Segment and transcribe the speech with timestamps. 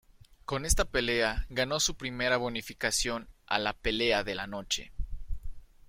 [0.45, 4.91] Con esta pelea ganó su primera bonificación a la "Pelea de la Noche".